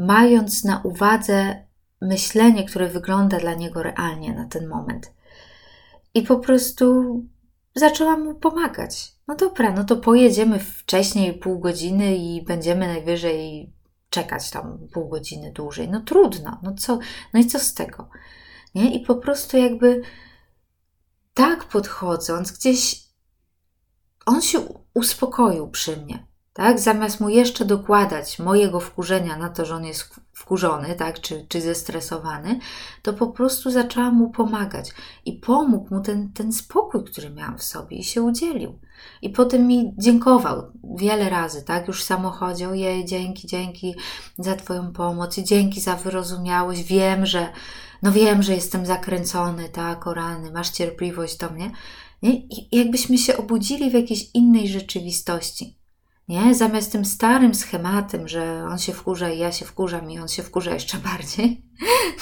mając 0.00 0.64
na 0.64 0.80
uwadze 0.84 1.66
myślenie, 2.00 2.64
które 2.64 2.88
wygląda 2.88 3.38
dla 3.38 3.54
niego 3.54 3.82
realnie 3.82 4.32
na 4.32 4.48
ten 4.48 4.68
moment. 4.68 5.12
I 6.14 6.22
po 6.22 6.38
prostu 6.38 7.14
zaczęłam 7.74 8.24
mu 8.24 8.34
pomagać. 8.34 9.12
No 9.28 9.36
dobra, 9.36 9.72
no 9.72 9.84
to 9.84 9.96
pojedziemy 9.96 10.58
wcześniej 10.58 11.34
pół 11.34 11.58
godziny 11.58 12.16
i 12.16 12.42
będziemy 12.42 12.86
najwyżej 12.86 13.72
czekać 14.10 14.50
tam 14.50 14.88
pół 14.92 15.08
godziny 15.08 15.52
dłużej. 15.52 15.88
No 15.88 16.00
trudno, 16.00 16.60
no 16.62 16.74
co, 16.74 16.98
no 17.34 17.40
i 17.40 17.46
co 17.46 17.58
z 17.58 17.74
tego? 17.74 18.08
Nie? 18.74 18.94
I 18.94 19.00
po 19.00 19.14
prostu 19.14 19.56
jakby 19.56 20.02
tak 21.34 21.64
podchodząc, 21.64 22.52
gdzieś 22.52 23.02
on 24.26 24.42
się 24.42 24.60
uspokoił 24.94 25.70
przy 25.70 25.96
mnie. 25.96 26.29
Tak? 26.52 26.80
Zamiast 26.80 27.20
mu 27.20 27.28
jeszcze 27.28 27.64
dokładać 27.64 28.38
mojego 28.38 28.80
wkurzenia 28.80 29.36
na 29.36 29.48
to, 29.48 29.64
że 29.64 29.74
on 29.74 29.84
jest 29.84 30.20
wkurzony, 30.32 30.94
tak? 30.94 31.20
czy, 31.20 31.46
czy 31.48 31.60
zestresowany, 31.60 32.58
to 33.02 33.12
po 33.12 33.26
prostu 33.26 33.70
zaczęłam 33.70 34.14
mu 34.14 34.30
pomagać 34.30 34.92
i 35.24 35.32
pomógł 35.32 35.94
mu 35.94 36.00
ten, 36.00 36.32
ten 36.32 36.52
spokój, 36.52 37.04
który 37.04 37.30
miałam 37.30 37.58
w 37.58 37.62
sobie 37.62 37.96
i 37.96 38.04
się 38.04 38.22
udzielił. 38.22 38.78
I 39.22 39.30
potem 39.30 39.66
mi 39.66 39.94
dziękował 39.98 40.72
wiele 40.96 41.30
razy, 41.30 41.62
tak? 41.62 41.88
Już 41.88 42.02
w 42.02 42.06
samochodzie, 42.06 42.68
ojej, 42.68 43.04
dzięki, 43.04 43.46
dzięki 43.46 43.94
za 44.38 44.56
Twoją 44.56 44.92
pomoc 44.92 45.38
i 45.38 45.44
dzięki 45.44 45.80
za 45.80 45.96
wyrozumiałość. 45.96 46.82
Wiem, 46.82 47.26
że, 47.26 47.48
no 48.02 48.12
wiem, 48.12 48.42
że 48.42 48.54
jestem 48.54 48.86
zakręcony, 48.86 49.68
tak, 49.68 50.06
o 50.06 50.14
rany, 50.14 50.52
masz 50.52 50.70
cierpliwość 50.70 51.36
do 51.36 51.50
mnie. 51.50 51.70
Nie? 52.22 52.34
I 52.34 52.76
jakbyśmy 52.76 53.18
się 53.18 53.36
obudzili 53.36 53.90
w 53.90 53.94
jakiejś 53.94 54.30
innej 54.34 54.68
rzeczywistości. 54.68 55.79
Nie? 56.30 56.54
Zamiast 56.54 56.92
tym 56.92 57.04
starym 57.04 57.54
schematem, 57.54 58.28
że 58.28 58.64
on 58.64 58.78
się 58.78 58.92
wkurza 58.92 59.30
i 59.30 59.38
ja 59.38 59.52
się 59.52 59.66
wkurzam 59.66 60.10
i 60.10 60.18
on 60.18 60.28
się 60.28 60.42
wkurza 60.42 60.74
jeszcze 60.74 60.98
bardziej, 61.12 61.62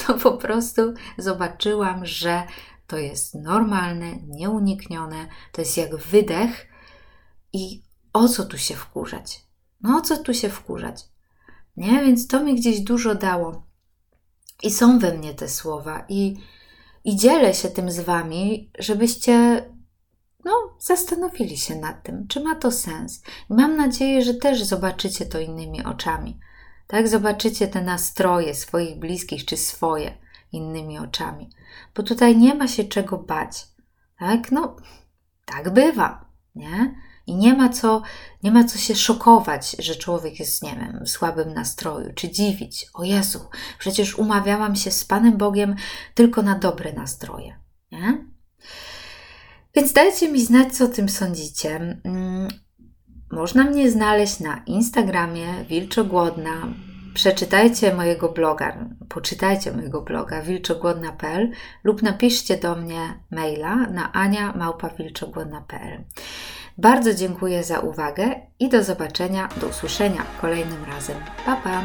to 0.06 0.14
po 0.14 0.32
prostu 0.32 0.82
zobaczyłam, 1.18 2.06
że 2.06 2.42
to 2.86 2.98
jest 2.98 3.34
normalne, 3.34 4.16
nieuniknione, 4.26 5.28
to 5.52 5.60
jest 5.60 5.76
jak 5.76 5.96
wydech 5.96 6.66
i 7.52 7.82
o 8.12 8.28
co 8.28 8.44
tu 8.44 8.58
się 8.58 8.74
wkurzać? 8.74 9.44
No 9.80 9.96
o 9.96 10.00
co 10.00 10.16
tu 10.16 10.34
się 10.34 10.48
wkurzać? 10.48 11.04
Nie? 11.76 12.04
Więc 12.04 12.26
to 12.26 12.44
mi 12.44 12.54
gdzieś 12.54 12.80
dużo 12.80 13.14
dało. 13.14 13.66
I 14.62 14.70
są 14.70 14.98
we 14.98 15.18
mnie 15.18 15.34
te 15.34 15.48
słowa 15.48 16.04
i, 16.08 16.36
i 17.04 17.16
dzielę 17.16 17.54
się 17.54 17.68
tym 17.68 17.90
z 17.90 18.00
Wami, 18.00 18.70
żebyście 18.78 19.64
no, 20.44 20.76
zastanowili 20.78 21.56
się 21.56 21.76
nad 21.76 22.02
tym, 22.02 22.28
czy 22.28 22.40
ma 22.40 22.54
to 22.54 22.72
sens. 22.72 23.22
I 23.50 23.54
mam 23.54 23.76
nadzieję, 23.76 24.22
że 24.22 24.34
też 24.34 24.62
zobaczycie 24.62 25.26
to 25.26 25.40
innymi 25.40 25.84
oczami. 25.84 26.40
Tak, 26.86 27.08
zobaczycie 27.08 27.68
te 27.68 27.82
nastroje 27.82 28.54
swoich 28.54 28.98
bliskich 28.98 29.44
czy 29.44 29.56
swoje 29.56 30.18
innymi 30.52 30.98
oczami. 30.98 31.50
Bo 31.94 32.02
tutaj 32.02 32.36
nie 32.36 32.54
ma 32.54 32.68
się 32.68 32.84
czego 32.84 33.18
bać. 33.18 33.66
Tak, 34.18 34.52
no, 34.52 34.76
tak 35.44 35.72
bywa, 35.72 36.24
nie? 36.54 36.94
I 37.26 37.34
nie 37.34 37.54
ma 37.54 37.68
co, 37.68 38.02
nie 38.42 38.52
ma 38.52 38.64
co 38.64 38.78
się 38.78 38.94
szokować, 38.94 39.76
że 39.78 39.96
człowiek 39.96 40.40
jest, 40.40 40.62
nie 40.62 40.76
wiem, 40.76 41.00
w 41.04 41.08
słabym 41.08 41.54
nastroju, 41.54 42.12
czy 42.14 42.30
dziwić. 42.30 42.86
O 42.94 43.04
Jezu, 43.04 43.40
przecież 43.78 44.18
umawiałam 44.18 44.76
się 44.76 44.90
z 44.90 45.04
Panem 45.04 45.36
Bogiem 45.36 45.76
tylko 46.14 46.42
na 46.42 46.58
dobre 46.58 46.92
nastroje, 46.92 47.60
nie? 47.92 48.37
Więc 49.78 49.92
dajcie 49.92 50.28
mi 50.28 50.40
znać, 50.40 50.76
co 50.76 50.84
o 50.84 50.88
tym 50.88 51.08
sądzicie. 51.08 51.98
Mm, 52.04 52.48
można 53.32 53.64
mnie 53.64 53.90
znaleźć 53.90 54.40
na 54.40 54.62
Instagramie 54.66 55.64
Wilczogłodna. 55.68 56.74
Przeczytajcie 57.14 57.94
mojego 57.94 58.28
bloga, 58.28 58.88
poczytajcie 59.08 59.72
mojego 59.72 60.02
bloga 60.02 60.42
wilczogłodna.pl 60.42 61.50
lub 61.84 62.02
napiszcie 62.02 62.56
do 62.56 62.76
mnie 62.76 63.24
maila 63.30 63.76
na 63.76 64.12
ania.wilczogłodna.pl. 64.12 66.04
Bardzo 66.78 67.14
dziękuję 67.14 67.64
za 67.64 67.80
uwagę 67.80 68.30
i 68.58 68.68
do 68.68 68.84
zobaczenia, 68.84 69.48
do 69.60 69.66
usłyszenia 69.66 70.22
kolejnym 70.40 70.84
razem. 70.84 71.16
Pa, 71.46 71.56
pa! 71.56 71.82